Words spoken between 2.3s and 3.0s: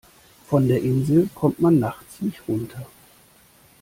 runter.